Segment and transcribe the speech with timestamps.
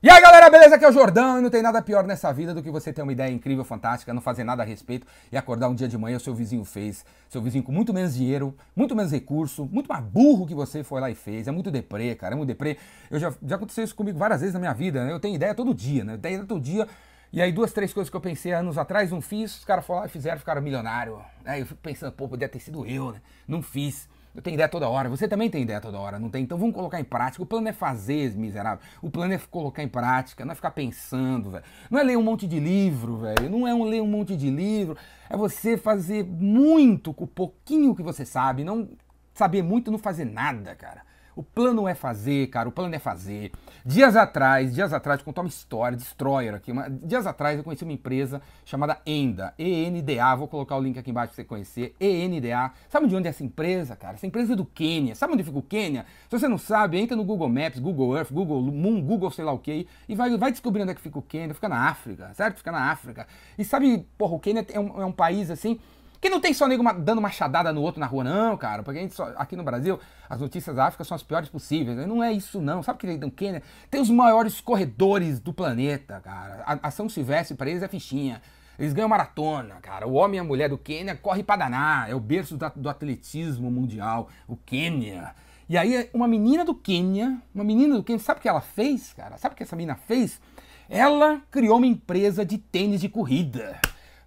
[0.00, 0.76] E aí galera, beleza?
[0.76, 3.02] Aqui é o Jordão e não tem nada pior nessa vida do que você ter
[3.02, 6.16] uma ideia incrível, fantástica, não fazer nada a respeito e acordar um dia de manhã
[6.18, 7.04] o seu vizinho fez.
[7.28, 11.00] Seu vizinho com muito menos dinheiro, muito menos recurso, muito mais burro que você foi
[11.00, 11.48] lá e fez.
[11.48, 12.76] É muito deprê, cara, é muito deprê.
[13.10, 15.10] Eu já, já aconteceu isso comigo várias vezes na minha vida, né?
[15.10, 16.14] Eu tenho ideia todo dia, né?
[16.14, 16.86] Ideia todo dia.
[17.32, 20.02] E aí duas, três coisas que eu pensei anos atrás, não fiz, os caras foram
[20.02, 21.20] lá e fizeram, ficaram milionário.
[21.44, 23.20] Aí eu fico pensando, pô, podia ter sido eu, né?
[23.48, 24.08] Não fiz.
[24.34, 26.44] Eu tenho ideia toda hora, você também tem ideia toda hora, não tem?
[26.44, 27.42] Então vamos colocar em prática.
[27.42, 28.84] O plano é fazer, miserável.
[29.02, 31.64] O plano é colocar em prática, não é ficar pensando, velho.
[31.90, 33.50] Não é ler um monte de livro, velho.
[33.50, 34.96] Não é um ler um monte de livro.
[35.28, 38.64] É você fazer muito com o pouquinho que você sabe.
[38.64, 38.88] Não
[39.34, 41.07] saber muito, não fazer nada, cara.
[41.38, 43.52] O plano é fazer, cara, o plano é fazer.
[43.86, 46.72] Dias atrás, dias atrás, contar uma história, Destroyer aqui.
[46.72, 51.12] Uma, dias atrás eu conheci uma empresa chamada Enda, E-N-D-A, vou colocar o link aqui
[51.12, 52.72] embaixo pra você conhecer, E-N-D-A.
[52.88, 54.14] Sabe de onde é essa empresa, cara?
[54.14, 55.14] Essa empresa é do Quênia.
[55.14, 56.06] Sabe onde fica o Quênia?
[56.28, 59.52] Se você não sabe, entra no Google Maps, Google Earth, Google Moon, Google sei lá
[59.52, 61.54] o que, e vai, vai onde é que fica o Quênia.
[61.54, 62.56] Fica na África, certo?
[62.56, 63.28] Fica na África.
[63.56, 65.78] E sabe, porra, o Quênia é um, é um país assim
[66.20, 68.82] que não tem só nego dando machadada no outro na rua, não, cara.
[68.82, 71.96] Porque a gente só, aqui no Brasil, as notícias da África são as piores possíveis.
[71.96, 72.06] Né?
[72.06, 72.82] Não é isso, não.
[72.82, 73.62] Sabe o que tem no Quênia?
[73.90, 76.64] Tem os maiores corredores do planeta, cara.
[76.66, 78.42] A, a São Silvestre para eles é fichinha.
[78.78, 80.06] Eles ganham maratona, cara.
[80.06, 82.10] O homem e a mulher do Quênia corre para danar.
[82.10, 84.28] É o berço do, do atletismo mundial.
[84.46, 85.34] O Quênia.
[85.68, 89.12] E aí, uma menina do Quênia, uma menina do Quênia, sabe o que ela fez,
[89.12, 89.36] cara?
[89.36, 90.40] Sabe o que essa menina fez?
[90.88, 93.78] Ela criou uma empresa de tênis de corrida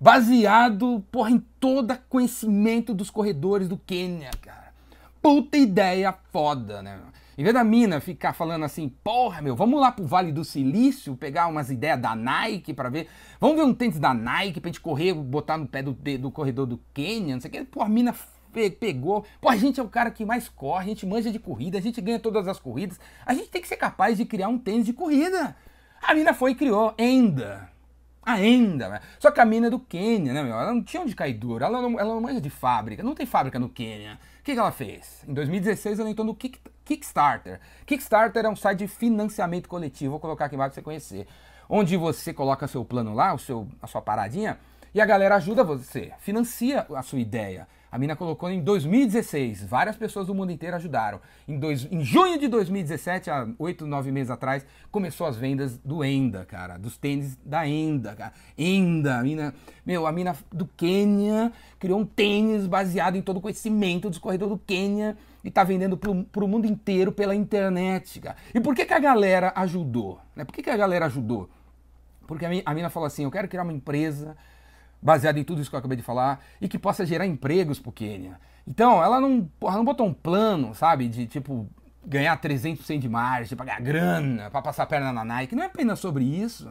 [0.00, 4.72] baseado, porra, em todo conhecimento dos corredores do Quênia, cara.
[5.20, 6.98] Puta ideia foda, né?
[7.36, 11.16] Em vez da mina ficar falando assim, porra, meu, vamos lá pro Vale do Silício,
[11.16, 13.08] pegar umas ideias da Nike para ver.
[13.40, 16.66] Vamos ver um tênis da Nike pra gente correr, botar no pé do, do corredor
[16.66, 17.64] do Quênia, não sei o que.
[17.64, 18.12] Porra, a mina
[18.80, 19.24] pegou.
[19.40, 21.80] Pô, a gente é o cara que mais corre, a gente manja de corrida, a
[21.80, 22.98] gente ganha todas as corridas.
[23.24, 25.54] A gente tem que ser capaz de criar um tênis de corrida.
[26.02, 27.70] A mina foi e criou ainda.
[28.28, 29.00] Ainda, né?
[29.18, 30.52] Só que a mina é do Quênia, né, meu?
[30.52, 33.24] Ela não tinha onde cair duro, ela não, ela não manja de fábrica, não tem
[33.24, 34.18] fábrica no Quênia.
[34.40, 35.24] O que, que ela fez?
[35.26, 37.58] Em 2016 ela entrou no Kick, Kickstarter.
[37.86, 41.26] Kickstarter é um site de financiamento coletivo, vou colocar aqui embaixo pra você conhecer.
[41.70, 44.58] Onde você coloca seu plano lá, o seu, a sua paradinha,
[44.98, 47.68] e a galera ajuda você, financia a sua ideia.
[47.88, 49.62] A mina colocou em 2016.
[49.62, 51.20] Várias pessoas do mundo inteiro ajudaram.
[51.46, 56.04] Em, dois, em junho de 2017, há oito, nove meses atrás, começou as vendas do
[56.04, 56.76] Enda, cara.
[56.76, 58.32] Dos tênis da Enda, cara.
[58.58, 59.54] Enda, a mina.
[59.86, 64.52] Meu, a mina do Quênia criou um tênis baseado em todo o conhecimento dos corredores
[64.52, 68.36] do Quênia e tá vendendo pro, pro mundo inteiro pela internet, cara.
[68.52, 70.20] E por que, que a galera ajudou?
[70.34, 70.44] Né?
[70.44, 71.48] Por que, que a galera ajudou?
[72.28, 74.36] Porque a mina, falou assim: eu quero criar uma empresa
[75.00, 77.92] baseado em tudo isso que eu acabei de falar, e que possa gerar empregos pro
[77.92, 78.38] Quênia.
[78.66, 81.68] Então, ela não, porra, não botou um plano, sabe, de tipo
[82.04, 85.54] ganhar 300% de margem, pagar grana, para passar a perna na Nike.
[85.54, 86.70] Não é apenas sobre isso,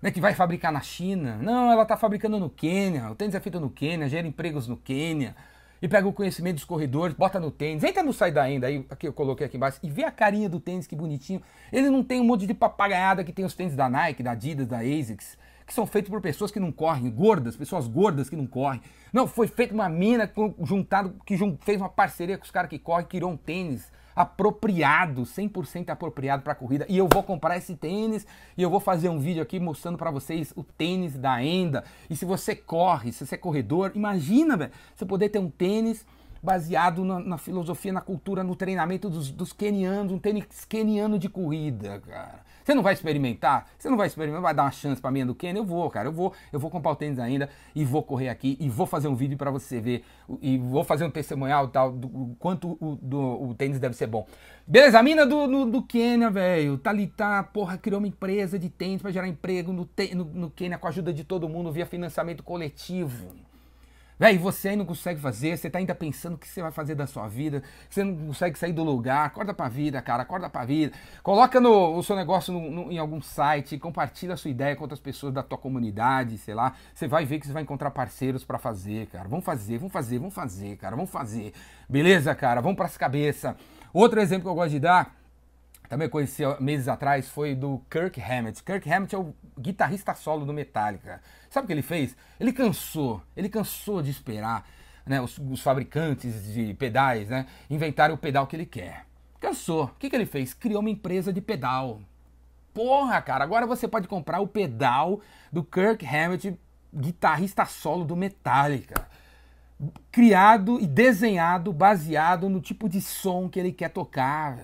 [0.00, 1.38] né, que vai fabricar na China.
[1.40, 4.76] Não, ela está fabricando no Quênia, o tênis é feito no Quênia, gera empregos no
[4.76, 5.34] Quênia.
[5.80, 8.86] E pega o conhecimento dos corredores, bota no tênis, entra no site da ainda, aí
[8.88, 11.42] aqui eu coloquei aqui embaixo, e vê a carinha do tênis, que bonitinho.
[11.72, 14.68] Ele não tem um monte de papagaiada que tem os tênis da Nike, da Adidas,
[14.68, 15.36] da ASICS
[15.66, 18.80] que são feitos por pessoas que não correm, gordas, pessoas gordas que não correm.
[19.12, 20.30] Não, foi feito uma mina
[20.62, 25.90] juntado, que fez uma parceria com os caras que correm, criou um tênis apropriado, 100%
[25.90, 26.86] apropriado para corrida.
[26.88, 30.10] E eu vou comprar esse tênis e eu vou fazer um vídeo aqui mostrando para
[30.10, 31.84] vocês o tênis da Enda.
[32.08, 36.04] E se você corre, se você é corredor, imagina, velho, você poder ter um tênis
[36.42, 41.28] baseado na, na, filosofia, na cultura, no treinamento dos, dos quenianos, um tênis queniano de
[41.28, 42.40] corrida, cara.
[42.64, 43.68] Você não vai experimentar?
[43.78, 45.60] Você não vai experimentar, vai dar uma chance pra mim do Quênia?
[45.60, 48.56] Eu vou, cara, eu vou, eu vou comprar o tênis ainda e vou correr aqui
[48.60, 50.04] e vou fazer um vídeo para você ver
[50.40, 54.26] e vou fazer um testemunhal tal do quanto o, do, o tênis deve ser bom.
[54.66, 58.58] Beleza, a mina do, do, do Quênia, velho, tá ali, tá, porra, criou uma empresa
[58.58, 61.72] de tênis para gerar emprego no, no, no Quênia com a ajuda de todo mundo
[61.72, 63.51] via financiamento coletivo.
[64.22, 66.94] Véi, você aí não consegue fazer, você tá ainda pensando o que você vai fazer
[66.94, 67.60] da sua vida,
[67.90, 70.92] você não consegue sair do lugar, acorda pra vida, cara, acorda pra vida.
[71.24, 74.84] Coloca no, o seu negócio no, no, em algum site, compartilha a sua ideia com
[74.84, 76.72] outras pessoas da tua comunidade, sei lá.
[76.94, 79.28] Você vai ver que você vai encontrar parceiros para fazer, cara.
[79.28, 81.52] Vamos fazer, vamos fazer, vamos fazer, cara, vamos fazer.
[81.88, 82.60] Beleza, cara?
[82.60, 83.56] Vamos pras cabeças.
[83.92, 85.16] Outro exemplo que eu gosto de dar
[85.92, 88.62] também conheci meses atrás, foi do Kirk Hammett.
[88.62, 91.20] Kirk Hammett é o guitarrista solo do Metallica.
[91.50, 92.16] Sabe o que ele fez?
[92.40, 94.66] Ele cansou, ele cansou de esperar
[95.04, 99.04] né, os, os, fabricantes de pedais né, inventarem o pedal que ele quer.
[99.38, 99.84] Cansou.
[99.84, 100.54] O que, que ele fez?
[100.54, 102.00] Criou uma empresa de pedal.
[102.72, 105.20] Porra, cara, agora você pode comprar o pedal
[105.52, 106.58] do Kirk Hammett,
[106.90, 109.06] guitarrista solo do Metallica.
[110.10, 114.56] Criado e desenhado baseado no tipo de som que ele quer tocar,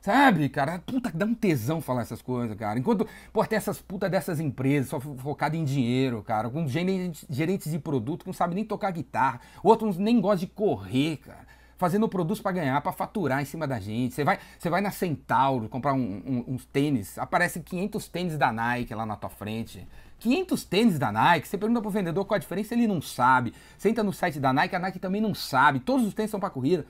[0.00, 0.78] Sabe, cara?
[0.78, 2.78] Puta, dá um tesão falar essas coisas, cara.
[2.78, 6.48] Enquanto, pô, tem essas puta dessas empresas só focadas em dinheiro, cara.
[6.48, 9.40] Com gerentes, gerentes de produto que não sabem nem tocar guitarra.
[9.62, 11.50] Outros nem gostam de correr, cara.
[11.76, 14.14] Fazendo produtos para ganhar, para faturar em cima da gente.
[14.14, 18.52] Você vai, você vai na Centauro comprar um, um, uns tênis, aparece 500 tênis da
[18.52, 19.86] Nike lá na tua frente.
[20.18, 23.54] 500 tênis da Nike, você pergunta pro vendedor qual a diferença, ele não sabe.
[23.76, 25.80] Você entra no site da Nike, a Nike também não sabe.
[25.80, 26.86] Todos os tênis são para corrida.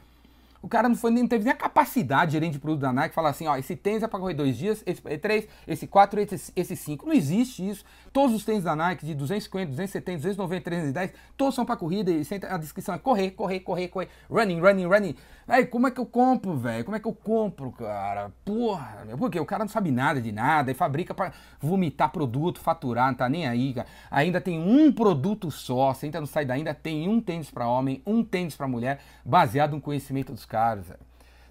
[0.63, 3.31] O cara não, foi, nem teve nem a capacidade, gerente de produto da Nike, falar
[3.31, 6.53] assim, ó, esse tênis é para correr dois dias, esse é três, esse quatro, esse,
[6.55, 7.07] esse cinco.
[7.07, 7.85] Não existe isso.
[8.13, 12.23] Todos os tênis da Nike de 250, 270, 290, 310, todos são para corrida e
[12.49, 15.17] a descrição é correr, correr, correr, correr, running, running, running.
[15.49, 16.85] Aí, como é que eu compro, velho?
[16.85, 18.31] Como é que eu compro, cara?
[18.45, 23.09] Porra, porque o cara não sabe nada de nada e fabrica para vomitar produto, faturar,
[23.09, 23.89] não tá nem aí, cara.
[24.11, 27.67] Ainda tem um produto só, você entra no site da ainda tem um tênis para
[27.67, 30.93] homem, um tênis para mulher, baseado no conhecimento dos caras.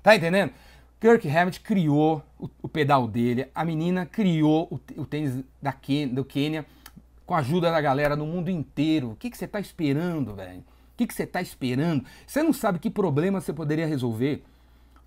[0.04, 0.52] Tá entendendo?
[1.00, 6.10] Kirk Hammett criou o, o, pedal dele, a menina criou o, o tênis da Ken,
[6.10, 6.66] do Quênia
[7.26, 9.12] com a ajuda da galera no mundo inteiro.
[9.12, 10.60] O que, você tá esperando, velho?
[10.60, 12.04] O que, que você tá esperando?
[12.28, 14.44] Você não sabe que problema você poderia resolver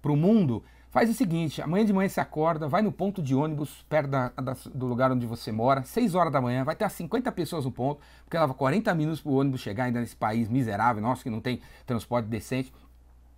[0.00, 0.64] pro mundo?
[0.90, 4.28] Faz o seguinte, amanhã de manhã você acorda, vai no ponto de ônibus perto da,
[4.28, 7.72] da, do lugar onde você mora, 6 horas da manhã, vai ter 50 pessoas no
[7.72, 11.40] ponto, porque leva 40 minutos pro ônibus chegar ainda nesse país miserável, nosso que não
[11.40, 12.70] tem transporte decente.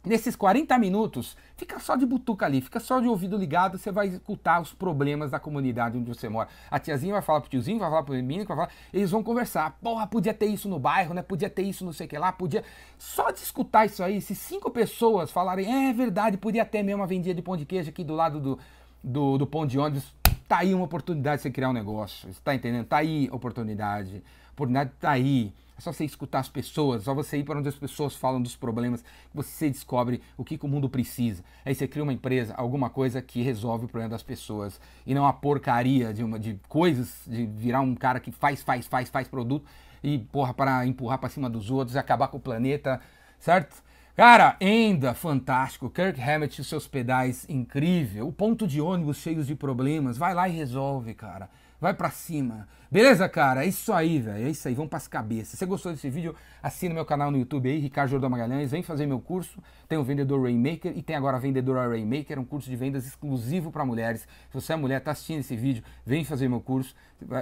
[0.04, 4.08] Nesses 40 minutos, fica só de butuca ali, fica só de ouvido ligado, você vai
[4.08, 6.48] escutar os problemas da comunidade onde você mora.
[6.70, 9.78] A tiazinha vai falar pro tiozinho, vai falar pro menino, vai falar, eles vão conversar.
[9.82, 11.22] Porra, podia ter isso no bairro, né?
[11.22, 12.62] Podia ter isso não sei o que lá, podia.
[12.98, 17.06] Só de escutar isso aí, se cinco pessoas falarem, é verdade, podia ter mesmo uma
[17.06, 18.58] vendinha de pão de queijo aqui do lado do,
[19.02, 20.14] do, do pão de ônibus,
[20.48, 22.32] tá aí uma oportunidade de você criar um negócio.
[22.32, 22.86] Você tá entendendo?
[22.86, 24.22] Tá aí a oportunidade.
[24.48, 25.52] A oportunidade tá aí.
[25.76, 28.40] É só você escutar as pessoas, é só você ir para onde as pessoas falam
[28.40, 29.04] dos problemas,
[29.34, 31.42] você descobre o que, que, o mundo precisa.
[31.64, 34.80] Aí você cria uma empresa, alguma coisa que resolve o problema das pessoas.
[35.04, 38.86] E não a porcaria de, uma, de coisas, de virar um cara que faz, faz,
[38.86, 39.66] faz, faz produto
[40.00, 43.00] e, porra, para empurrar para cima dos outros e acabar com o planeta,
[43.40, 43.82] certo?
[44.16, 45.90] Cara, ainda fantástico.
[45.90, 48.28] Kirk Hammett e seus pedais, incrível.
[48.28, 50.16] O ponto de ônibus cheios de problemas.
[50.16, 51.50] Vai lá e resolve, cara.
[51.80, 52.68] Vai para cima.
[52.88, 53.64] Beleza, cara?
[53.64, 54.46] É isso aí, velho.
[54.46, 54.74] É isso aí.
[54.74, 55.48] Vamos pras cabeças.
[55.48, 56.32] Se você gostou desse vídeo,
[56.62, 58.70] assina meu canal no YouTube aí, Ricardo Jordão Magalhães.
[58.70, 59.58] Vem fazer meu curso.
[59.88, 63.72] Tem o Vendedor Rainmaker e tem agora a Vendedora Rainmaker, um curso de vendas exclusivo
[63.72, 64.28] para mulheres.
[64.48, 66.94] Se você é mulher, tá assistindo esse vídeo, vem fazer meu curso.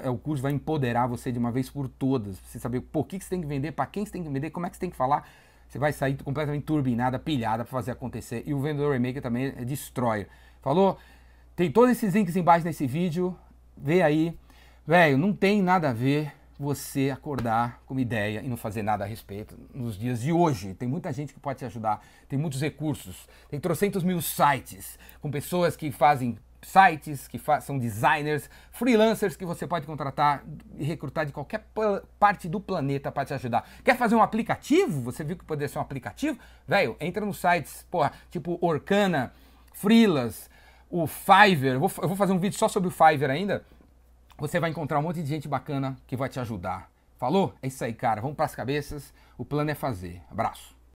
[0.03, 2.39] É, o curso vai empoderar você de uma vez por todas.
[2.39, 4.49] Você saber por que, que você tem que vender, para quem você tem que vender,
[4.49, 5.29] como é que você tem que falar
[5.73, 8.43] você vai sair completamente turbinada, pilhada para fazer acontecer.
[8.45, 10.29] E o vendedor Remaker também é destroyer.
[10.61, 10.99] Falou?
[11.57, 13.35] Tem todos esses links embaixo nesse vídeo.
[13.75, 14.39] Vê aí.
[14.87, 19.05] Velho, não tem nada a ver você acordar com uma ideia e não fazer nada
[19.05, 20.75] a respeito nos dias de hoje.
[20.75, 25.31] Tem muita gente que pode te ajudar, tem muitos recursos, tem trocentos mil sites com
[25.31, 30.45] pessoas que fazem sites, que são designers, freelancers que você pode contratar
[30.79, 31.67] e recrutar de qualquer
[32.19, 33.69] parte do planeta para te ajudar.
[33.85, 35.01] Quer fazer um aplicativo?
[35.03, 36.39] Você viu que poderia ser um aplicativo?
[36.67, 39.33] Velho, entra nos sites, porra, tipo Orkana,
[39.75, 40.49] Freelance,
[40.89, 41.75] o Fiverr.
[41.75, 43.65] Eu vou, eu vou fazer um vídeo só sobre o Fiverr ainda.
[44.39, 46.91] Você vai encontrar um monte de gente bacana que vai te ajudar.
[47.19, 47.55] Falou?
[47.63, 48.21] É isso aí, cara.
[48.21, 49.13] Vamos para as cabeças.
[49.39, 50.21] O plano é fazer.
[50.31, 50.82] Abraço.